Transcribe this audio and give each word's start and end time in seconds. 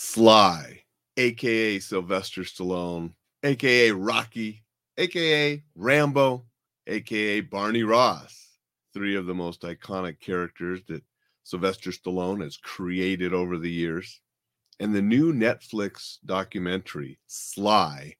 Sly, 0.00 0.84
aka 1.16 1.80
Sylvester 1.80 2.42
Stallone, 2.42 3.14
aka 3.42 3.90
Rocky, 3.90 4.62
aka 4.96 5.60
Rambo, 5.74 6.46
aka 6.86 7.40
Barney 7.40 7.82
Ross. 7.82 8.60
Three 8.94 9.16
of 9.16 9.26
the 9.26 9.34
most 9.34 9.62
iconic 9.62 10.20
characters 10.20 10.82
that 10.86 11.02
Sylvester 11.42 11.90
Stallone 11.90 12.44
has 12.44 12.56
created 12.56 13.34
over 13.34 13.58
the 13.58 13.72
years. 13.72 14.20
And 14.78 14.94
the 14.94 15.02
new 15.02 15.32
Netflix 15.32 16.18
documentary, 16.24 17.18
Sly, 17.26 18.14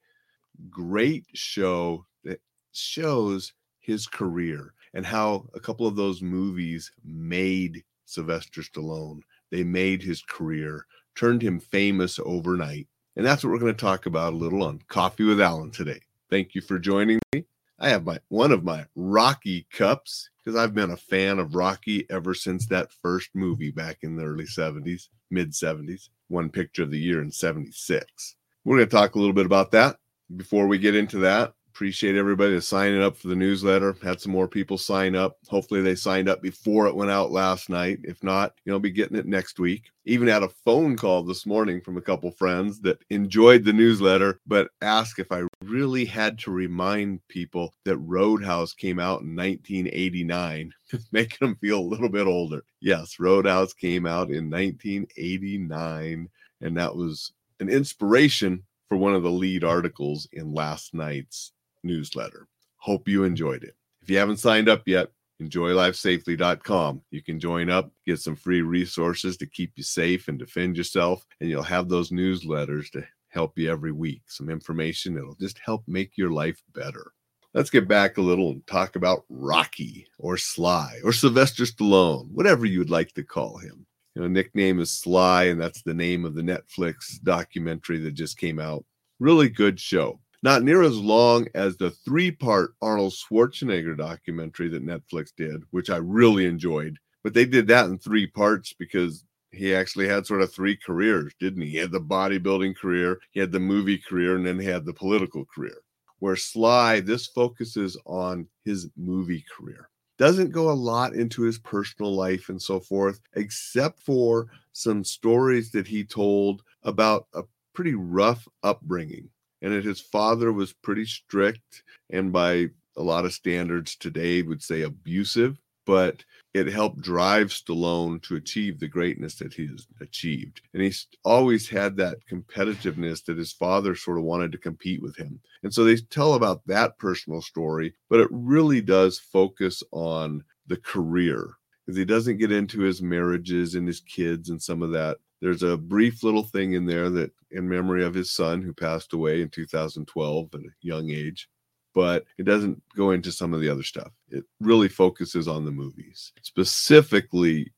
great 0.68 1.26
show 1.34 2.04
that 2.24 2.40
shows 2.72 3.52
his 3.78 4.08
career 4.08 4.74
and 4.94 5.06
how 5.06 5.48
a 5.54 5.60
couple 5.60 5.86
of 5.86 5.94
those 5.94 6.22
movies 6.22 6.90
made 7.04 7.84
Sylvester 8.04 8.62
Stallone. 8.62 9.20
They 9.52 9.62
made 9.62 10.02
his 10.02 10.22
career, 10.22 10.84
turned 11.18 11.42
him 11.42 11.58
famous 11.58 12.20
overnight. 12.24 12.86
And 13.16 13.26
that's 13.26 13.42
what 13.42 13.50
we're 13.50 13.58
going 13.58 13.74
to 13.74 13.80
talk 13.80 14.06
about 14.06 14.32
a 14.32 14.36
little 14.36 14.62
on 14.62 14.80
Coffee 14.86 15.24
with 15.24 15.40
Alain 15.40 15.72
today. 15.72 16.00
Thank 16.30 16.54
you 16.54 16.60
for 16.60 16.78
joining 16.78 17.18
me. 17.32 17.44
I 17.80 17.88
have 17.88 18.04
my 18.04 18.18
one 18.28 18.52
of 18.52 18.64
my 18.64 18.86
Rocky 18.94 19.66
cups 19.72 20.30
because 20.38 20.58
I've 20.58 20.74
been 20.74 20.92
a 20.92 20.96
fan 20.96 21.38
of 21.38 21.54
Rocky 21.54 22.06
ever 22.10 22.34
since 22.34 22.66
that 22.66 22.92
first 23.02 23.30
movie 23.34 23.70
back 23.70 23.98
in 24.02 24.16
the 24.16 24.24
early 24.24 24.44
70s, 24.44 25.08
mid 25.30 25.52
70s. 25.52 26.08
Won 26.28 26.50
picture 26.50 26.82
of 26.82 26.90
the 26.90 26.98
year 26.98 27.22
in 27.22 27.30
76. 27.30 28.36
We're 28.64 28.76
going 28.76 28.88
to 28.88 28.96
talk 28.96 29.14
a 29.14 29.18
little 29.18 29.34
bit 29.34 29.46
about 29.46 29.72
that. 29.72 29.98
Before 30.36 30.66
we 30.66 30.78
get 30.78 30.94
into 30.94 31.18
that, 31.18 31.54
appreciate 31.78 32.16
everybody 32.16 32.60
signing 32.60 33.00
up 33.00 33.16
for 33.16 33.28
the 33.28 33.36
newsletter. 33.36 33.96
Had 34.02 34.20
some 34.20 34.32
more 34.32 34.48
people 34.48 34.76
sign 34.76 35.14
up. 35.14 35.38
Hopefully 35.46 35.80
they 35.80 35.94
signed 35.94 36.28
up 36.28 36.42
before 36.42 36.88
it 36.88 36.96
went 36.96 37.12
out 37.12 37.30
last 37.30 37.70
night. 37.70 38.00
If 38.02 38.20
not, 38.24 38.54
you 38.64 38.72
know, 38.72 38.80
be 38.80 38.90
getting 38.90 39.16
it 39.16 39.26
next 39.26 39.60
week. 39.60 39.92
Even 40.04 40.26
had 40.26 40.42
a 40.42 40.48
phone 40.48 40.96
call 40.96 41.22
this 41.22 41.46
morning 41.46 41.80
from 41.80 41.96
a 41.96 42.00
couple 42.00 42.32
friends 42.32 42.80
that 42.80 42.98
enjoyed 43.10 43.62
the 43.62 43.72
newsletter, 43.72 44.40
but 44.44 44.70
asked 44.82 45.20
if 45.20 45.30
I 45.30 45.44
really 45.62 46.04
had 46.04 46.36
to 46.40 46.50
remind 46.50 47.20
people 47.28 47.72
that 47.84 47.96
Roadhouse 47.98 48.74
came 48.74 48.98
out 48.98 49.20
in 49.20 49.36
1989, 49.36 50.72
making 51.12 51.38
them 51.40 51.54
feel 51.60 51.78
a 51.78 51.80
little 51.80 52.08
bit 52.08 52.26
older. 52.26 52.64
Yes, 52.80 53.20
Roadhouse 53.20 53.72
came 53.72 54.04
out 54.04 54.30
in 54.30 54.50
1989, 54.50 56.28
and 56.60 56.76
that 56.76 56.96
was 56.96 57.30
an 57.60 57.68
inspiration 57.68 58.64
for 58.88 58.96
one 58.96 59.14
of 59.14 59.22
the 59.22 59.30
lead 59.30 59.62
articles 59.62 60.26
in 60.32 60.52
last 60.52 60.92
night's 60.92 61.52
newsletter. 61.88 62.46
Hope 62.76 63.08
you 63.08 63.24
enjoyed 63.24 63.64
it. 63.64 63.74
If 64.02 64.10
you 64.10 64.18
haven't 64.18 64.36
signed 64.36 64.68
up 64.68 64.82
yet, 64.86 65.08
enjoylifesafely.com. 65.42 67.02
You 67.10 67.22
can 67.22 67.40
join 67.40 67.70
up, 67.70 67.90
get 68.06 68.20
some 68.20 68.36
free 68.36 68.62
resources 68.62 69.36
to 69.38 69.46
keep 69.46 69.72
you 69.76 69.82
safe 69.82 70.28
and 70.28 70.38
defend 70.38 70.76
yourself, 70.76 71.26
and 71.40 71.50
you'll 71.50 71.62
have 71.62 71.88
those 71.88 72.10
newsletters 72.10 72.90
to 72.92 73.04
help 73.28 73.58
you 73.58 73.70
every 73.70 73.92
week. 73.92 74.22
Some 74.26 74.48
information 74.48 75.14
that'll 75.14 75.34
just 75.34 75.58
help 75.58 75.82
make 75.86 76.16
your 76.16 76.30
life 76.30 76.62
better. 76.74 77.12
Let's 77.54 77.70
get 77.70 77.88
back 77.88 78.18
a 78.18 78.22
little 78.22 78.50
and 78.50 78.66
talk 78.66 78.96
about 78.96 79.24
Rocky 79.28 80.06
or 80.18 80.36
Sly 80.36 81.00
or 81.02 81.12
Sylvester 81.12 81.64
Stallone, 81.64 82.30
whatever 82.30 82.66
you 82.66 82.78
would 82.78 82.90
like 82.90 83.12
to 83.14 83.24
call 83.24 83.58
him. 83.58 83.86
You 84.14 84.22
know, 84.22 84.28
nickname 84.28 84.80
is 84.80 84.90
Sly, 84.90 85.44
and 85.44 85.60
that's 85.60 85.82
the 85.82 85.94
name 85.94 86.24
of 86.24 86.34
the 86.34 86.42
Netflix 86.42 87.20
documentary 87.22 87.98
that 88.00 88.12
just 88.12 88.38
came 88.38 88.58
out. 88.58 88.84
Really 89.18 89.48
good 89.48 89.80
show 89.80 90.20
not 90.42 90.62
near 90.62 90.82
as 90.82 90.96
long 90.96 91.46
as 91.54 91.76
the 91.76 91.90
three 91.90 92.30
part 92.30 92.74
Arnold 92.80 93.12
Schwarzenegger 93.12 93.96
documentary 93.96 94.68
that 94.68 94.86
Netflix 94.86 95.30
did, 95.36 95.62
which 95.70 95.90
I 95.90 95.96
really 95.96 96.46
enjoyed. 96.46 96.98
But 97.24 97.34
they 97.34 97.44
did 97.44 97.66
that 97.68 97.86
in 97.86 97.98
three 97.98 98.26
parts 98.26 98.72
because 98.72 99.24
he 99.50 99.74
actually 99.74 100.06
had 100.06 100.26
sort 100.26 100.42
of 100.42 100.52
three 100.52 100.76
careers, 100.76 101.32
didn't 101.40 101.62
he? 101.62 101.70
He 101.70 101.76
had 101.76 101.90
the 101.90 102.00
bodybuilding 102.00 102.76
career, 102.76 103.18
he 103.32 103.40
had 103.40 103.50
the 103.50 103.60
movie 103.60 103.98
career, 103.98 104.36
and 104.36 104.46
then 104.46 104.58
he 104.58 104.66
had 104.66 104.84
the 104.84 104.92
political 104.92 105.44
career. 105.46 105.78
Where 106.20 106.36
Sly, 106.36 107.00
this 107.00 107.26
focuses 107.26 107.96
on 108.04 108.46
his 108.64 108.88
movie 108.96 109.44
career. 109.56 109.88
Doesn't 110.18 110.50
go 110.50 110.70
a 110.70 110.72
lot 110.72 111.14
into 111.14 111.42
his 111.42 111.58
personal 111.58 112.12
life 112.14 112.48
and 112.48 112.60
so 112.60 112.80
forth, 112.80 113.20
except 113.34 114.00
for 114.02 114.48
some 114.72 115.04
stories 115.04 115.70
that 115.72 115.86
he 115.86 116.04
told 116.04 116.62
about 116.82 117.28
a 117.34 117.42
pretty 117.72 117.94
rough 117.94 118.46
upbringing 118.64 119.30
and 119.62 119.72
that 119.72 119.84
his 119.84 120.00
father 120.00 120.52
was 120.52 120.72
pretty 120.72 121.04
strict 121.04 121.82
and 122.10 122.32
by 122.32 122.66
a 122.96 123.02
lot 123.02 123.24
of 123.24 123.32
standards 123.32 123.96
today 123.96 124.42
would 124.42 124.62
say 124.62 124.82
abusive 124.82 125.58
but 125.88 126.22
it 126.52 126.66
helped 126.66 127.00
drive 127.00 127.46
Stallone 127.46 128.22
to 128.24 128.36
achieve 128.36 128.78
the 128.78 128.86
greatness 128.86 129.36
that 129.36 129.54
he's 129.54 129.86
achieved. 130.02 130.60
And 130.74 130.82
he's 130.82 131.06
always 131.24 131.66
had 131.66 131.96
that 131.96 132.18
competitiveness 132.30 133.24
that 133.24 133.38
his 133.38 133.54
father 133.54 133.94
sort 133.94 134.18
of 134.18 134.24
wanted 134.24 134.52
to 134.52 134.58
compete 134.58 135.00
with 135.00 135.16
him. 135.16 135.40
And 135.62 135.72
so 135.72 135.84
they 135.84 135.96
tell 135.96 136.34
about 136.34 136.60
that 136.66 136.98
personal 136.98 137.40
story, 137.40 137.94
but 138.10 138.20
it 138.20 138.28
really 138.30 138.82
does 138.82 139.18
focus 139.18 139.82
on 139.90 140.44
the 140.66 140.76
career 140.76 141.54
because 141.86 141.96
he 141.96 142.04
doesn't 142.04 142.36
get 142.36 142.52
into 142.52 142.80
his 142.80 143.00
marriages 143.00 143.74
and 143.74 143.86
his 143.86 144.00
kids 144.00 144.50
and 144.50 144.60
some 144.60 144.82
of 144.82 144.90
that 144.90 145.16
there's 145.40 145.62
a 145.62 145.76
brief 145.76 146.22
little 146.22 146.42
thing 146.42 146.72
in 146.72 146.86
there 146.86 147.10
that 147.10 147.30
in 147.50 147.68
memory 147.68 148.04
of 148.04 148.14
his 148.14 148.30
son 148.30 148.60
who 148.62 148.72
passed 148.72 149.12
away 149.12 149.40
in 149.40 149.48
2012 149.48 150.48
at 150.54 150.60
a 150.60 150.64
young 150.82 151.10
age 151.10 151.48
but 151.94 152.24
it 152.36 152.44
doesn't 152.44 152.80
go 152.96 153.10
into 153.12 153.32
some 153.32 153.54
of 153.54 153.60
the 153.60 153.68
other 153.68 153.82
stuff 153.82 154.12
it 154.30 154.44
really 154.60 154.88
focuses 154.88 155.48
on 155.48 155.64
the 155.64 155.70
movies 155.70 156.32
specifically 156.42 157.72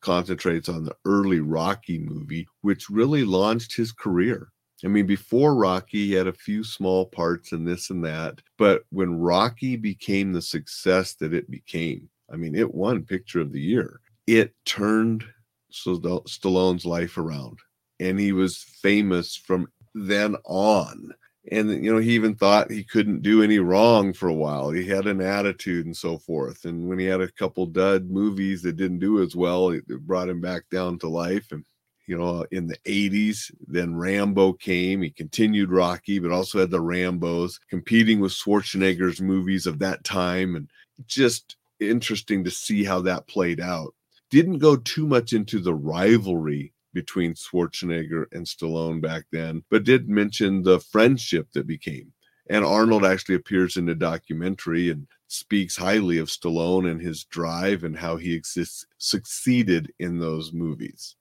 concentrates 0.00 0.68
on 0.68 0.84
the 0.84 0.96
early 1.04 1.40
rocky 1.40 1.98
movie 1.98 2.46
which 2.62 2.90
really 2.90 3.24
launched 3.24 3.74
his 3.74 3.92
career 3.92 4.50
I 4.84 4.88
mean, 4.88 5.06
before 5.06 5.54
Rocky, 5.54 6.08
he 6.08 6.12
had 6.12 6.26
a 6.26 6.32
few 6.32 6.62
small 6.62 7.06
parts 7.06 7.52
in 7.52 7.64
this 7.64 7.88
and 7.88 8.04
that. 8.04 8.40
But 8.58 8.82
when 8.90 9.18
Rocky 9.18 9.76
became 9.76 10.32
the 10.32 10.42
success 10.42 11.14
that 11.14 11.32
it 11.32 11.50
became, 11.50 12.10
I 12.30 12.36
mean, 12.36 12.54
it 12.54 12.74
won 12.74 13.04
Picture 13.04 13.40
of 13.40 13.52
the 13.52 13.60
Year. 13.60 14.00
It 14.26 14.54
turned 14.66 15.24
Stallone's 15.74 16.86
life 16.86 17.18
around. 17.18 17.58
And 18.00 18.18
he 18.18 18.32
was 18.32 18.58
famous 18.58 19.36
from 19.36 19.68
then 19.94 20.36
on. 20.44 21.14
And, 21.52 21.84
you 21.84 21.92
know, 21.92 22.00
he 22.00 22.12
even 22.12 22.34
thought 22.34 22.70
he 22.70 22.84
couldn't 22.84 23.22
do 23.22 23.42
any 23.42 23.58
wrong 23.58 24.14
for 24.14 24.28
a 24.28 24.34
while. 24.34 24.70
He 24.70 24.86
had 24.86 25.06
an 25.06 25.20
attitude 25.20 25.84
and 25.84 25.96
so 25.96 26.16
forth. 26.16 26.64
And 26.64 26.88
when 26.88 26.98
he 26.98 27.04
had 27.04 27.20
a 27.20 27.30
couple 27.32 27.66
dud 27.66 28.10
movies 28.10 28.62
that 28.62 28.76
didn't 28.76 29.00
do 29.00 29.22
as 29.22 29.36
well, 29.36 29.68
it 29.68 29.86
brought 30.06 30.30
him 30.30 30.40
back 30.40 30.62
down 30.70 30.98
to 31.00 31.08
life. 31.08 31.52
And, 31.52 31.64
you 32.06 32.16
know, 32.16 32.46
in 32.50 32.66
the 32.66 32.78
80s, 32.86 33.52
then 33.66 33.94
Rambo 33.94 34.54
came. 34.54 35.02
He 35.02 35.10
continued 35.10 35.70
Rocky, 35.70 36.18
but 36.18 36.32
also 36.32 36.60
had 36.60 36.70
the 36.70 36.78
Rambos 36.78 37.60
competing 37.68 38.20
with 38.20 38.32
Schwarzenegger's 38.32 39.20
movies 39.20 39.66
of 39.66 39.78
that 39.80 40.02
time. 40.02 40.56
And 40.56 40.70
just 41.06 41.56
interesting 41.78 42.42
to 42.44 42.50
see 42.50 42.84
how 42.84 43.00
that 43.02 43.26
played 43.26 43.60
out 43.60 43.94
didn't 44.30 44.58
go 44.58 44.76
too 44.76 45.06
much 45.06 45.32
into 45.32 45.60
the 45.60 45.74
rivalry 45.74 46.72
between 46.92 47.34
Schwarzenegger 47.34 48.26
and 48.32 48.46
Stallone 48.46 49.00
back 49.00 49.24
then, 49.32 49.64
but 49.70 49.84
did 49.84 50.08
mention 50.08 50.62
the 50.62 50.80
friendship 50.80 51.48
that 51.52 51.66
became. 51.66 52.12
And 52.48 52.64
Arnold 52.64 53.04
actually 53.04 53.36
appears 53.36 53.76
in 53.76 53.86
the 53.86 53.94
documentary 53.94 54.90
and 54.90 55.06
speaks 55.28 55.76
highly 55.76 56.18
of 56.18 56.28
Stallone 56.28 56.90
and 56.90 57.00
his 57.00 57.24
drive 57.24 57.84
and 57.84 57.96
how 57.96 58.16
he 58.16 58.34
exists, 58.34 58.86
succeeded 58.98 59.92
in 59.98 60.18
those 60.18 60.52
movies. 60.52 61.16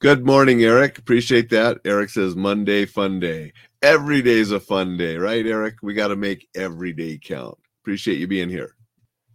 Good 0.00 0.24
morning, 0.24 0.62
Eric. 0.62 0.98
Appreciate 0.98 1.50
that. 1.50 1.78
Eric 1.84 2.10
says 2.10 2.36
Monday, 2.36 2.86
fun 2.86 3.20
day. 3.20 3.52
Every 3.82 4.22
day 4.22 4.38
is 4.38 4.52
a 4.52 4.60
fun 4.60 4.96
day, 4.96 5.16
right, 5.16 5.44
Eric? 5.44 5.76
We 5.82 5.92
got 5.92 6.08
to 6.08 6.16
make 6.16 6.48
every 6.54 6.92
day 6.92 7.18
count. 7.22 7.58
Appreciate 7.82 8.18
you 8.18 8.26
being 8.26 8.48
here. 8.48 8.74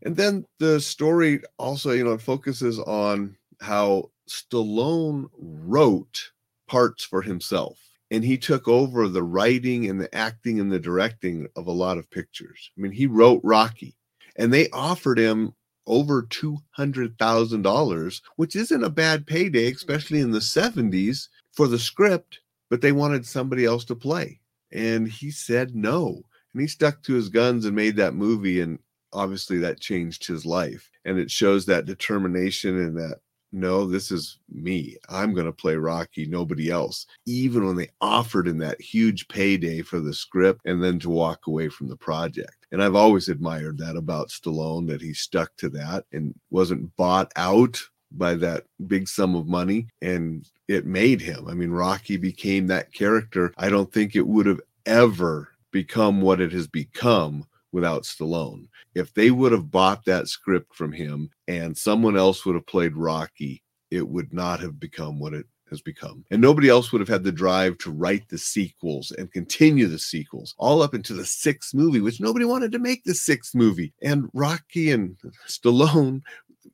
And 0.04 0.16
then 0.16 0.46
the 0.60 0.80
story 0.80 1.42
also, 1.58 1.92
you 1.92 2.04
know, 2.04 2.18
focuses 2.18 2.80
on 2.80 3.36
how 3.62 4.12
Stallone 4.30 5.30
wrote 5.38 6.32
parts 6.68 7.04
for 7.04 7.22
himself 7.22 7.78
and 8.14 8.24
he 8.24 8.38
took 8.38 8.68
over 8.68 9.08
the 9.08 9.24
writing 9.24 9.90
and 9.90 10.00
the 10.00 10.14
acting 10.14 10.60
and 10.60 10.72
the 10.72 10.80
directing 10.80 11.48
of 11.56 11.66
a 11.66 11.72
lot 11.72 11.98
of 11.98 12.12
pictures. 12.12 12.70
I 12.78 12.82
mean, 12.82 12.92
he 12.92 13.08
wrote 13.08 13.42
Rocky 13.44 13.96
and 14.36 14.54
they 14.54 14.70
offered 14.70 15.18
him 15.18 15.56
over 15.88 16.22
$200,000, 16.22 18.22
which 18.36 18.56
isn't 18.56 18.84
a 18.84 18.90
bad 18.90 19.26
payday, 19.26 19.72
especially 19.72 20.20
in 20.20 20.30
the 20.30 20.38
70s 20.38 21.28
for 21.54 21.68
the 21.68 21.80
script, 21.80 22.42
but 22.70 22.82
they 22.82 22.92
wanted 22.92 23.26
somebody 23.26 23.66
else 23.66 23.84
to 23.86 23.96
play. 23.96 24.40
And 24.72 25.08
he 25.08 25.32
said 25.32 25.76
no. 25.76 26.22
And 26.54 26.62
he 26.62 26.68
stuck 26.68 27.02
to 27.04 27.16
his 27.16 27.30
guns 27.30 27.66
and 27.66 27.76
made 27.76 27.96
that 27.96 28.14
movie. 28.14 28.62
And 28.62 28.78
obviously 29.14 29.58
that 29.58 29.80
changed 29.80 30.26
his 30.26 30.46
life 30.46 30.90
and 31.06 31.18
it 31.18 31.30
shows 31.30 31.66
that 31.66 31.86
determination 31.86 32.78
and 32.80 32.98
that 32.98 33.20
no 33.52 33.86
this 33.86 34.12
is 34.12 34.40
me 34.52 34.98
i'm 35.10 35.34
going 35.34 35.46
to 35.46 35.52
play 35.52 35.76
rocky 35.76 36.26
nobody 36.26 36.70
else 36.70 37.06
even 37.26 37.66
when 37.66 37.76
they 37.76 37.90
offered 38.02 38.48
him 38.48 38.58
that 38.58 38.82
huge 38.82 39.28
payday 39.28 39.82
for 39.82 40.00
the 40.00 40.14
script 40.14 40.62
and 40.66 40.84
then 40.84 40.98
to 40.98 41.10
walk 41.10 41.48
away 41.48 41.70
from 41.70 41.88
the 41.88 41.96
project 41.96 42.66
and 42.72 42.84
i've 42.84 42.96
always 42.96 43.30
admired 43.30 43.78
that 43.78 43.96
about 43.96 44.30
stallone 44.30 44.88
that 44.88 45.02
he 45.02 45.14
stuck 45.14 45.56
to 45.56 45.70
that 45.70 46.06
and 46.14 46.34
wasn't 46.50 46.96
bought 46.96 47.32
out 47.36 47.80
by 48.16 48.36
that 48.36 48.64
big 48.88 49.08
sum 49.08 49.36
of 49.36 49.48
money 49.48 49.88
and 50.02 50.48
it 50.68 50.86
made 50.86 51.22
him. 51.22 51.48
I 51.48 51.54
mean, 51.54 51.72
Rocky 51.72 52.18
became 52.18 52.68
that 52.68 52.94
character. 52.94 53.54
I 53.58 53.70
don't 53.70 53.92
think 53.92 54.16
it 54.16 54.28
would 54.28 54.46
have 54.46 54.62
ever 54.86 55.50
become 55.72 56.22
what 56.22 56.40
it 56.40 56.52
has 56.52 56.68
become 56.68 57.46
without 57.74 58.04
Stallone. 58.04 58.68
If 58.96 59.14
they 59.14 59.32
would 59.32 59.52
have 59.52 59.70
bought 59.70 60.06
that 60.06 60.30
script 60.30 60.74
from 60.74 60.94
him 60.94 61.30
and 61.48 61.78
someone 61.78 62.16
else 62.16 62.46
would 62.46 62.56
have 62.56 62.68
played 62.68 62.96
Rocky, 62.96 63.62
it 63.92 64.08
would 64.08 64.32
not 64.34 64.62
have 64.62 64.80
become 64.80 65.20
what 65.20 65.34
it 65.34 65.46
has 65.70 65.82
become. 65.82 66.24
And 66.32 66.42
nobody 66.42 66.70
else 66.70 66.92
would 66.92 67.02
have 67.02 67.10
had 67.10 67.24
the 67.24 67.32
drive 67.32 67.78
to 67.80 67.92
write 67.92 68.30
the 68.30 68.38
sequels 68.38 69.12
and 69.12 69.32
continue 69.32 69.88
the 69.88 70.00
sequels 70.00 70.54
all 70.58 70.82
up 70.82 70.94
into 70.94 71.14
the 71.14 71.26
sixth 71.26 71.74
movie, 71.74 72.00
which 72.00 72.22
nobody 72.22 72.46
wanted 72.46 72.72
to 72.72 72.80
make 72.80 73.04
the 73.04 73.16
sixth 73.16 73.56
movie. 73.56 73.92
And 74.02 74.30
Rocky 74.34 74.92
and 74.92 75.18
Stallone, 75.48 76.22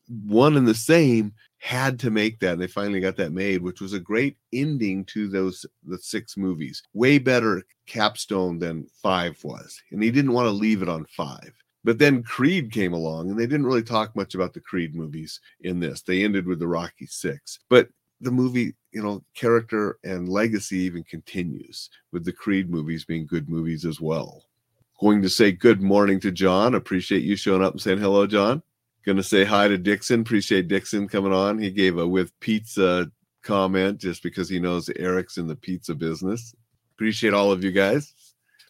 one 0.07 0.57
and 0.57 0.67
the 0.67 0.75
same, 0.75 1.33
had 1.59 1.99
to 1.99 2.09
make 2.09 2.39
that. 2.39 2.53
And 2.53 2.61
they 2.61 2.67
finally 2.67 2.99
got 2.99 3.17
that 3.17 3.33
made, 3.33 3.61
which 3.61 3.81
was 3.81 3.93
a 3.93 3.99
great 3.99 4.37
ending 4.53 5.05
to 5.05 5.27
those 5.27 5.65
the 5.85 5.97
six 5.97 6.37
movies. 6.37 6.81
Way 6.93 7.19
better 7.19 7.63
capstone 7.85 8.59
than 8.59 8.87
five 9.01 9.37
was. 9.43 9.81
And 9.91 10.01
he 10.01 10.09
didn't 10.09 10.33
want 10.33 10.47
to 10.47 10.51
leave 10.51 10.81
it 10.81 10.89
on 10.89 11.05
five. 11.05 11.51
But 11.83 11.97
then 11.97 12.23
Creed 12.23 12.71
came 12.71 12.93
along, 12.93 13.29
and 13.29 13.39
they 13.39 13.45
didn't 13.45 13.65
really 13.65 13.83
talk 13.83 14.15
much 14.15 14.35
about 14.35 14.53
the 14.53 14.59
Creed 14.59 14.95
movies 14.95 15.39
in 15.61 15.79
this. 15.79 16.01
They 16.01 16.23
ended 16.23 16.45
with 16.45 16.59
the 16.59 16.67
Rocky 16.67 17.05
Six. 17.05 17.59
But 17.69 17.89
the 18.21 18.31
movie, 18.31 18.75
you 18.91 19.01
know, 19.01 19.23
character 19.33 19.97
and 20.03 20.27
legacy 20.27 20.77
even 20.79 21.03
continues 21.03 21.89
with 22.11 22.25
the 22.25 22.33
Creed 22.33 22.69
movies 22.69 23.05
being 23.05 23.25
good 23.25 23.49
movies 23.49 23.85
as 23.85 24.01
well. 24.01 24.43
Going 24.99 25.21
to 25.21 25.29
say 25.29 25.53
good 25.53 25.81
morning 25.81 26.19
to 26.19 26.31
John. 26.31 26.75
Appreciate 26.75 27.23
you 27.23 27.37
showing 27.37 27.63
up 27.63 27.71
and 27.73 27.81
saying 27.81 27.99
hello, 27.99 28.27
John. 28.27 28.61
To 29.17 29.23
say 29.23 29.43
hi 29.43 29.67
to 29.67 29.77
Dixon. 29.77 30.21
Appreciate 30.21 30.67
Dixon 30.67 31.07
coming 31.07 31.33
on. 31.33 31.57
He 31.57 31.71
gave 31.71 31.97
a 31.97 32.07
with 32.07 32.37
pizza 32.39 33.11
comment 33.43 33.99
just 33.99 34.23
because 34.23 34.47
he 34.47 34.59
knows 34.59 34.89
Eric's 34.97 35.37
in 35.37 35.47
the 35.47 35.55
pizza 35.55 35.95
business. 35.95 36.53
Appreciate 36.95 37.33
all 37.33 37.51
of 37.51 37.63
you 37.63 37.71
guys. 37.71 38.13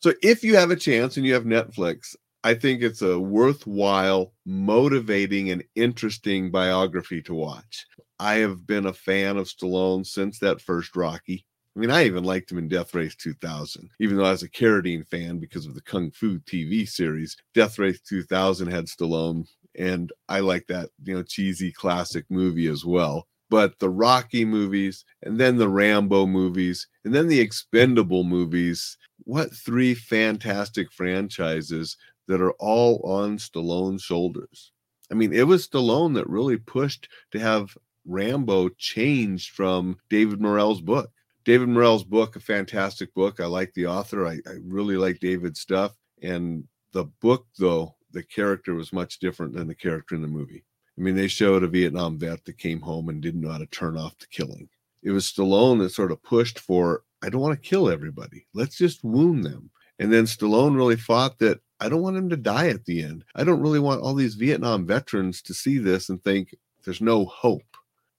So 0.02 0.14
if 0.24 0.44
you 0.44 0.56
have 0.56 0.72
a 0.72 0.76
chance 0.76 1.18
and 1.18 1.26
you 1.26 1.34
have 1.34 1.44
Netflix, 1.44 2.16
I 2.44 2.54
think 2.54 2.82
it's 2.82 3.02
a 3.02 3.20
worthwhile, 3.20 4.34
motivating, 4.46 5.52
and 5.52 5.64
interesting 5.76 6.52
biography 6.52 7.22
to 7.24 7.34
watch. 7.34 7.86
I 8.18 8.36
have 8.36 8.66
been 8.66 8.86
a 8.86 8.94
fan 8.94 9.38
of 9.38 9.48
Stallone 9.48 10.06
since 10.06 10.40
that 10.40 10.62
first 10.62 10.96
Rocky. 10.96 11.46
I 11.76 11.80
mean, 11.80 11.92
I 11.92 12.06
even 12.06 12.24
liked 12.24 12.52
him 12.52 12.58
in 12.58 12.68
Death 12.68 12.94
Race 12.96 13.16
2000, 13.16 13.90
even 14.00 14.18
though 14.18 14.26
I 14.26 14.32
was 14.32 14.44
a 14.44 14.50
Carradine 14.50 15.08
fan 15.08 15.38
because 15.38 15.66
of 15.66 15.76
the 15.76 15.82
Kung 15.82 16.12
Fu 16.12 16.40
TV 16.40 16.88
series. 16.88 17.38
Death 17.54 17.78
Race 17.78 18.02
2000 18.02 18.68
had 18.68 18.86
Stallone, 18.86 19.48
and 19.80 20.12
I 20.28 20.42
like 20.42 20.68
that, 20.68 20.90
you 21.04 21.16
know, 21.16 21.24
cheesy 21.24 21.72
classic 21.72 22.26
movie 22.30 22.68
as 22.68 22.86
well. 22.86 23.28
But 23.50 23.80
the 23.80 23.90
Rocky 23.90 24.46
movies, 24.46 25.06
and 25.24 25.40
then 25.40 25.58
the 25.58 25.70
Rambo 25.70 26.28
movies, 26.28 26.88
and 27.04 27.16
then 27.16 27.28
the 27.28 27.40
Expendable 27.40 28.24
movies. 28.24 28.98
What 29.24 29.56
three 29.56 29.96
fantastic 29.96 30.92
franchises 30.92 31.98
that 32.28 32.42
are 32.42 32.54
all 32.54 33.02
on 33.04 33.38
Stallone's 33.38 34.04
shoulders. 34.04 34.72
I 35.12 35.16
mean, 35.16 35.34
it 35.34 35.48
was 35.48 35.68
Stallone 35.68 36.14
that 36.16 36.30
really 36.30 36.58
pushed 36.58 37.10
to 37.32 37.40
have 37.40 37.76
Rambo 38.06 38.70
changed 38.78 39.52
from 39.52 39.98
David 40.10 40.40
Morrell's 40.40 40.82
book. 40.82 41.10
David 41.46 41.70
Morrell's 41.70 42.04
book, 42.04 42.36
a 42.36 42.40
fantastic 42.40 43.14
book. 43.16 43.40
I 43.40 43.46
like 43.46 43.74
the 43.74 43.88
author. 43.88 44.28
I, 44.28 44.34
I 44.46 44.58
really 44.64 44.98
like 44.98 45.20
David's 45.20 45.60
stuff. 45.60 45.96
And 46.22 46.66
the 46.92 47.06
book, 47.22 47.48
though, 47.58 47.96
the 48.12 48.24
character 48.24 48.74
was 48.74 48.94
much 48.94 49.20
different 49.20 49.54
than 49.54 49.68
the 49.68 49.76
character 49.76 50.16
in 50.16 50.22
the 50.22 50.28
movie. 50.28 50.64
I 50.98 51.02
mean, 51.02 51.16
they 51.16 51.28
showed 51.28 51.64
a 51.64 51.68
Vietnam 51.68 52.18
vet 52.18 52.44
that 52.46 52.58
came 52.58 52.82
home 52.82 53.10
and 53.10 53.22
didn't 53.22 53.42
know 53.42 53.52
how 53.52 53.58
to 53.58 53.66
turn 53.68 53.98
off 53.98 54.18
the 54.20 54.28
killing. 54.28 54.68
It 55.02 55.12
was 55.12 55.26
Stallone 55.26 55.80
that 55.80 55.92
sort 55.92 56.12
of 56.12 56.22
pushed 56.24 56.60
for, 56.60 57.04
I 57.24 57.30
don't 57.30 57.42
want 57.42 57.62
to 57.62 57.70
kill 57.70 57.90
everybody. 57.90 58.48
Let's 58.54 58.78
just 58.78 59.04
wound 59.04 59.46
them. 59.46 59.70
And 60.00 60.12
then 60.12 60.26
Stallone 60.26 60.76
really 60.76 60.98
fought 60.98 61.40
that 61.40 61.62
I 61.80 61.88
don't 61.88 62.02
want 62.02 62.18
him 62.18 62.30
to 62.30 62.38
die 62.38 62.68
at 62.68 62.86
the 62.86 63.02
end. 63.02 63.24
I 63.36 63.46
don't 63.46 63.62
really 63.62 63.80
want 63.80 64.02
all 64.02 64.14
these 64.14 64.36
Vietnam 64.36 64.86
veterans 64.86 65.42
to 65.44 65.54
see 65.54 65.78
this 65.78 66.10
and 66.10 66.22
think 66.22 66.54
there's 66.84 67.02
no 67.02 67.26
hope. 67.26 67.64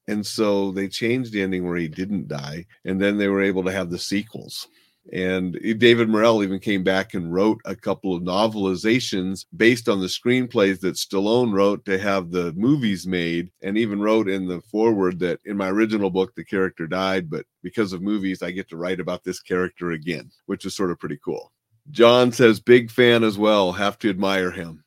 And 0.08 0.26
so 0.26 0.70
they 0.72 0.88
changed 0.88 1.32
the 1.32 1.42
ending 1.42 1.68
where 1.68 1.76
he 1.76 1.88
didn't 1.88 2.28
die. 2.28 2.66
And 2.84 3.00
then 3.00 3.18
they 3.18 3.28
were 3.28 3.42
able 3.42 3.62
to 3.64 3.72
have 3.72 3.90
the 3.90 3.98
sequels. 3.98 4.68
And 5.12 5.58
David 5.78 6.08
Morrell 6.08 6.42
even 6.42 6.60
came 6.60 6.84
back 6.84 7.14
and 7.14 7.32
wrote 7.32 7.58
a 7.64 7.74
couple 7.74 8.14
of 8.14 8.22
novelizations 8.22 9.46
based 9.56 9.88
on 9.88 9.98
the 10.00 10.06
screenplays 10.06 10.78
that 10.80 10.94
Stallone 10.94 11.52
wrote 11.52 11.84
to 11.86 11.98
have 11.98 12.30
the 12.30 12.52
movies 12.52 13.06
made, 13.06 13.50
and 13.62 13.76
even 13.76 14.00
wrote 14.00 14.28
in 14.28 14.46
the 14.46 14.60
foreword 14.60 15.18
that 15.20 15.40
in 15.46 15.56
my 15.56 15.68
original 15.68 16.10
book, 16.10 16.34
the 16.34 16.44
character 16.44 16.86
died, 16.86 17.28
but 17.30 17.46
because 17.62 17.92
of 17.92 18.02
movies, 18.02 18.42
I 18.42 18.50
get 18.50 18.68
to 18.68 18.76
write 18.76 19.00
about 19.00 19.24
this 19.24 19.40
character 19.40 19.92
again, 19.92 20.30
which 20.46 20.64
is 20.64 20.76
sort 20.76 20.90
of 20.90 20.98
pretty 21.00 21.18
cool. 21.24 21.50
John 21.90 22.30
says, 22.30 22.60
big 22.60 22.90
fan 22.90 23.24
as 23.24 23.36
well. 23.36 23.72
Have 23.72 23.98
to 24.00 24.10
admire 24.10 24.50
him. 24.50 24.84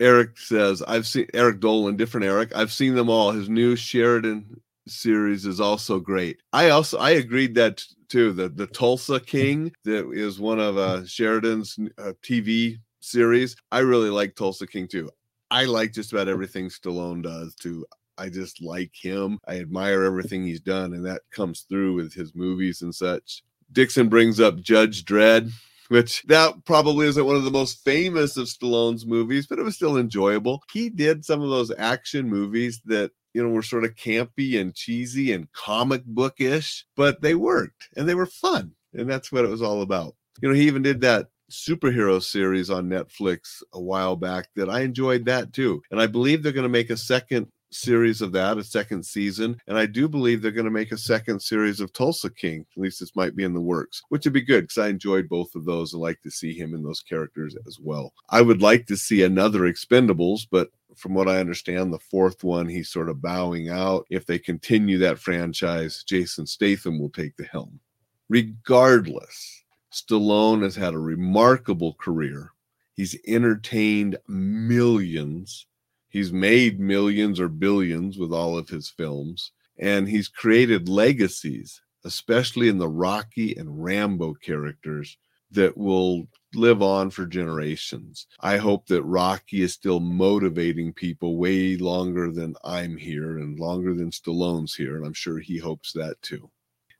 Eric 0.00 0.38
says, 0.38 0.80
I've 0.82 1.06
seen 1.06 1.26
Eric 1.34 1.60
Dolan, 1.60 1.96
different 1.96 2.24
Eric. 2.24 2.54
I've 2.54 2.72
seen 2.72 2.94
them 2.94 3.10
all. 3.10 3.32
His 3.32 3.48
new 3.48 3.74
Sheridan 3.74 4.60
series 4.88 5.46
is 5.46 5.60
also 5.60 6.00
great. 6.00 6.40
I 6.52 6.70
also 6.70 6.98
I 6.98 7.10
agreed 7.10 7.54
that 7.56 7.82
too. 8.08 8.32
The 8.32 8.48
the 8.48 8.66
Tulsa 8.66 9.20
King 9.20 9.72
that 9.84 10.10
is 10.12 10.40
one 10.40 10.58
of 10.58 10.76
uh, 10.76 11.04
Sheridan's 11.04 11.78
uh, 11.98 12.12
TV 12.22 12.78
series. 13.00 13.56
I 13.72 13.80
really 13.80 14.10
like 14.10 14.34
Tulsa 14.34 14.66
King 14.66 14.88
too. 14.88 15.10
I 15.50 15.64
like 15.64 15.92
just 15.92 16.12
about 16.12 16.28
everything 16.28 16.68
Stallone 16.68 17.22
does 17.22 17.54
too. 17.54 17.86
I 18.18 18.28
just 18.28 18.62
like 18.62 18.92
him. 18.94 19.38
I 19.46 19.60
admire 19.60 20.02
everything 20.02 20.44
he's 20.44 20.60
done, 20.60 20.92
and 20.92 21.06
that 21.06 21.22
comes 21.30 21.62
through 21.68 21.94
with 21.94 22.12
his 22.12 22.34
movies 22.34 22.82
and 22.82 22.94
such. 22.94 23.44
Dixon 23.72 24.08
brings 24.08 24.40
up 24.40 24.60
Judge 24.60 25.04
Dredd 25.04 25.52
which 25.88 26.22
that 26.24 26.54
probably 26.64 27.06
isn't 27.06 27.24
one 27.24 27.36
of 27.36 27.44
the 27.44 27.50
most 27.50 27.82
famous 27.84 28.36
of 28.36 28.46
Stallone's 28.46 29.06
movies, 29.06 29.46
but 29.46 29.58
it 29.58 29.62
was 29.62 29.74
still 29.74 29.96
enjoyable. 29.96 30.62
He 30.72 30.90
did 30.90 31.24
some 31.24 31.42
of 31.42 31.50
those 31.50 31.72
action 31.76 32.28
movies 32.28 32.80
that 32.84 33.10
you 33.38 33.44
know 33.44 33.50
were 33.50 33.62
sort 33.62 33.84
of 33.84 33.94
campy 33.94 34.60
and 34.60 34.74
cheesy 34.74 35.32
and 35.32 35.50
comic 35.52 36.04
bookish, 36.04 36.84
but 36.96 37.22
they 37.22 37.36
worked 37.36 37.88
and 37.96 38.08
they 38.08 38.16
were 38.16 38.26
fun, 38.26 38.72
and 38.94 39.08
that's 39.08 39.30
what 39.30 39.44
it 39.44 39.48
was 39.48 39.62
all 39.62 39.82
about. 39.82 40.16
You 40.42 40.48
know, 40.48 40.56
he 40.56 40.66
even 40.66 40.82
did 40.82 41.00
that 41.02 41.28
superhero 41.52 42.20
series 42.20 42.68
on 42.68 42.88
Netflix 42.88 43.62
a 43.72 43.80
while 43.80 44.16
back 44.16 44.48
that 44.56 44.68
I 44.68 44.80
enjoyed 44.80 45.24
that 45.26 45.52
too. 45.52 45.80
And 45.92 46.00
I 46.00 46.08
believe 46.08 46.42
they're 46.42 46.50
going 46.50 46.64
to 46.64 46.68
make 46.68 46.90
a 46.90 46.96
second 46.96 47.46
series 47.70 48.22
of 48.22 48.32
that, 48.32 48.58
a 48.58 48.64
second 48.64 49.04
season. 49.04 49.56
And 49.66 49.78
I 49.78 49.86
do 49.86 50.08
believe 50.08 50.42
they're 50.42 50.50
going 50.50 50.64
to 50.64 50.70
make 50.70 50.92
a 50.92 50.98
second 50.98 51.40
series 51.40 51.80
of 51.80 51.92
Tulsa 51.92 52.30
King. 52.30 52.66
At 52.76 52.80
least 52.80 53.00
this 53.00 53.14
might 53.14 53.36
be 53.36 53.44
in 53.44 53.54
the 53.54 53.60
works, 53.60 54.02
which 54.08 54.24
would 54.24 54.32
be 54.32 54.42
good 54.42 54.62
because 54.64 54.78
I 54.78 54.88
enjoyed 54.88 55.28
both 55.28 55.54
of 55.54 55.64
those 55.64 55.92
and 55.92 56.02
like 56.02 56.20
to 56.22 56.30
see 56.30 56.54
him 56.54 56.74
in 56.74 56.82
those 56.82 57.00
characters 57.00 57.56
as 57.66 57.78
well. 57.80 58.12
I 58.30 58.42
would 58.42 58.62
like 58.62 58.86
to 58.86 58.96
see 58.96 59.22
another 59.22 59.60
Expendables, 59.60 60.46
but 60.50 60.70
from 60.98 61.14
what 61.14 61.28
I 61.28 61.38
understand, 61.38 61.92
the 61.92 61.98
fourth 61.98 62.44
one, 62.44 62.68
he's 62.68 62.88
sort 62.88 63.08
of 63.08 63.22
bowing 63.22 63.68
out. 63.68 64.06
If 64.10 64.26
they 64.26 64.38
continue 64.38 64.98
that 64.98 65.18
franchise, 65.18 66.04
Jason 66.04 66.46
Statham 66.46 66.98
will 66.98 67.10
take 67.10 67.36
the 67.36 67.44
helm. 67.44 67.80
Regardless, 68.28 69.64
Stallone 69.92 70.62
has 70.62 70.76
had 70.76 70.94
a 70.94 70.98
remarkable 70.98 71.94
career. 71.94 72.52
He's 72.94 73.16
entertained 73.26 74.16
millions 74.26 75.66
He's 76.08 76.32
made 76.32 76.80
millions 76.80 77.38
or 77.38 77.48
billions 77.48 78.18
with 78.18 78.32
all 78.32 78.56
of 78.56 78.68
his 78.68 78.88
films, 78.88 79.52
and 79.78 80.08
he's 80.08 80.28
created 80.28 80.88
legacies, 80.88 81.82
especially 82.04 82.68
in 82.68 82.78
the 82.78 82.88
Rocky 82.88 83.54
and 83.54 83.82
Rambo 83.84 84.34
characters, 84.34 85.18
that 85.50 85.76
will 85.76 86.26
live 86.54 86.82
on 86.82 87.10
for 87.10 87.26
generations. 87.26 88.26
I 88.40 88.56
hope 88.56 88.86
that 88.86 89.02
Rocky 89.02 89.62
is 89.62 89.74
still 89.74 90.00
motivating 90.00 90.92
people 90.92 91.36
way 91.36 91.76
longer 91.76 92.30
than 92.30 92.54
I'm 92.64 92.96
here 92.96 93.38
and 93.38 93.58
longer 93.58 93.94
than 93.94 94.10
Stallone's 94.10 94.74
here, 94.74 94.96
and 94.96 95.06
I'm 95.06 95.14
sure 95.14 95.38
he 95.38 95.58
hopes 95.58 95.92
that 95.92 96.20
too. 96.22 96.50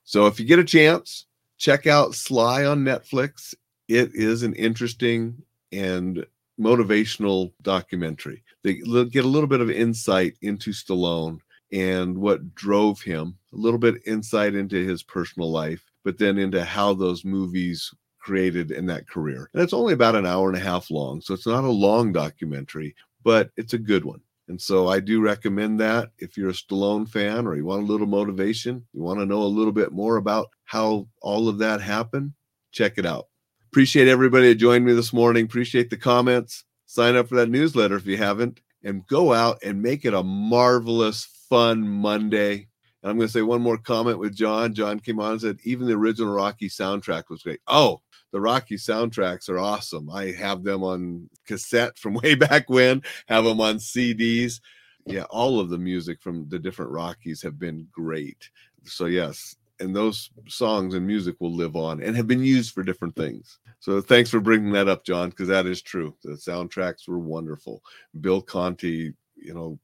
So 0.04 0.26
if 0.26 0.38
you 0.38 0.46
get 0.46 0.58
a 0.58 0.64
chance, 0.64 1.26
check 1.56 1.86
out 1.86 2.14
Sly 2.14 2.64
on 2.64 2.84
Netflix. 2.84 3.54
It 3.88 4.14
is 4.14 4.42
an 4.42 4.54
interesting 4.54 5.42
and 5.72 6.26
motivational 6.60 7.52
documentary. 7.62 8.42
They 8.64 8.74
get 8.74 9.24
a 9.24 9.28
little 9.28 9.46
bit 9.46 9.60
of 9.60 9.70
insight 9.70 10.34
into 10.42 10.72
Stallone 10.72 11.38
and 11.72 12.16
what 12.18 12.54
drove 12.54 13.00
him, 13.00 13.36
a 13.52 13.56
little 13.56 13.78
bit 13.78 14.02
insight 14.06 14.54
into 14.54 14.76
his 14.84 15.02
personal 15.02 15.50
life, 15.50 15.84
but 16.04 16.18
then 16.18 16.38
into 16.38 16.64
how 16.64 16.94
those 16.94 17.24
movies 17.24 17.92
created 18.18 18.70
in 18.70 18.86
that 18.86 19.08
career. 19.08 19.50
And 19.52 19.62
it's 19.62 19.72
only 19.72 19.92
about 19.92 20.14
an 20.14 20.26
hour 20.26 20.48
and 20.48 20.56
a 20.56 20.60
half 20.60 20.90
long, 20.90 21.20
so 21.20 21.34
it's 21.34 21.46
not 21.46 21.64
a 21.64 21.68
long 21.68 22.12
documentary, 22.12 22.94
but 23.24 23.50
it's 23.56 23.74
a 23.74 23.78
good 23.78 24.04
one. 24.04 24.20
And 24.48 24.60
so 24.60 24.88
I 24.88 25.00
do 25.00 25.20
recommend 25.20 25.78
that 25.80 26.10
if 26.18 26.36
you're 26.36 26.48
a 26.48 26.54
Stallone 26.54 27.08
fan 27.08 27.46
or 27.46 27.54
you 27.54 27.66
want 27.66 27.82
a 27.82 27.86
little 27.86 28.06
motivation, 28.06 28.84
you 28.94 29.02
want 29.02 29.18
to 29.18 29.26
know 29.26 29.42
a 29.42 29.44
little 29.44 29.72
bit 29.72 29.92
more 29.92 30.16
about 30.16 30.48
how 30.64 31.06
all 31.20 31.48
of 31.48 31.58
that 31.58 31.82
happened, 31.82 32.32
check 32.72 32.94
it 32.96 33.04
out. 33.04 33.26
Appreciate 33.70 34.08
everybody 34.08 34.48
that 34.48 34.54
joined 34.54 34.86
me 34.86 34.94
this 34.94 35.12
morning. 35.12 35.44
Appreciate 35.44 35.90
the 35.90 35.96
comments. 35.98 36.64
Sign 36.86 37.16
up 37.16 37.28
for 37.28 37.36
that 37.36 37.50
newsletter 37.50 37.96
if 37.96 38.06
you 38.06 38.16
haven't, 38.16 38.60
and 38.82 39.06
go 39.06 39.34
out 39.34 39.58
and 39.62 39.82
make 39.82 40.06
it 40.06 40.14
a 40.14 40.22
marvelous, 40.22 41.26
fun 41.50 41.86
Monday. 41.86 42.68
And 43.02 43.10
I'm 43.10 43.16
going 43.16 43.28
to 43.28 43.32
say 43.32 43.42
one 43.42 43.62
more 43.62 43.78
comment 43.78 44.18
with 44.18 44.34
John. 44.34 44.74
John 44.74 44.98
came 44.98 45.20
on 45.20 45.32
and 45.32 45.40
said, 45.40 45.58
even 45.64 45.86
the 45.86 45.94
original 45.94 46.34
Rocky 46.34 46.68
soundtrack 46.68 47.24
was 47.30 47.42
great. 47.42 47.60
Oh, 47.66 48.00
the 48.32 48.40
Rocky 48.40 48.76
soundtracks 48.76 49.48
are 49.48 49.58
awesome. 49.58 50.10
I 50.10 50.32
have 50.32 50.62
them 50.62 50.82
on 50.82 51.30
cassette 51.46 51.96
from 51.98 52.14
way 52.22 52.34
back 52.34 52.68
when, 52.68 53.02
have 53.28 53.44
them 53.44 53.60
on 53.60 53.76
CDs. 53.76 54.60
Yeah, 55.06 55.24
all 55.30 55.58
of 55.58 55.70
the 55.70 55.78
music 55.78 56.20
from 56.20 56.48
the 56.48 56.58
different 56.58 56.90
Rockies 56.90 57.40
have 57.42 57.58
been 57.58 57.88
great. 57.92 58.50
So, 58.84 59.06
yes, 59.06 59.56
and 59.80 59.94
those 59.94 60.30
songs 60.48 60.94
and 60.94 61.06
music 61.06 61.36
will 61.38 61.54
live 61.54 61.76
on 61.76 62.02
and 62.02 62.16
have 62.16 62.26
been 62.26 62.42
used 62.42 62.74
for 62.74 62.82
different 62.82 63.16
things. 63.16 63.58
So 63.80 64.00
thanks 64.00 64.28
for 64.28 64.40
bringing 64.40 64.72
that 64.72 64.88
up, 64.88 65.04
John, 65.04 65.30
because 65.30 65.48
that 65.48 65.66
is 65.66 65.82
true. 65.82 66.16
The 66.22 66.32
soundtracks 66.32 67.06
were 67.08 67.18
wonderful. 67.18 67.82
Bill 68.20 68.42
Conti, 68.42 69.14
you 69.36 69.54
know, 69.54 69.78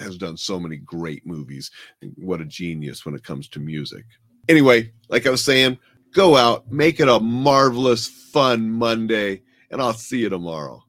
has 0.00 0.16
done 0.16 0.36
so 0.36 0.58
many 0.60 0.76
great 0.76 1.26
movies. 1.26 1.70
What 2.16 2.40
a 2.40 2.44
genius 2.44 3.04
when 3.04 3.14
it 3.14 3.24
comes 3.24 3.48
to 3.50 3.60
music. 3.60 4.04
Anyway, 4.48 4.92
like 5.08 5.26
I 5.26 5.30
was 5.30 5.44
saying, 5.44 5.78
go 6.12 6.36
out, 6.36 6.70
make 6.70 7.00
it 7.00 7.08
a 7.08 7.18
marvelous, 7.20 8.06
fun 8.06 8.70
Monday, 8.70 9.42
and 9.70 9.82
I'll 9.82 9.92
see 9.92 10.18
you 10.20 10.28
tomorrow. 10.28 10.85